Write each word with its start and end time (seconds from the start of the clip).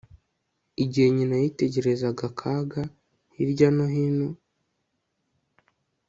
igihe 0.83 1.07
nyina 1.15 1.35
yitegerezaga 1.43 2.23
akaga, 2.31 2.81
hirya 3.35 3.69
no 3.75 3.85
hino 3.93 4.27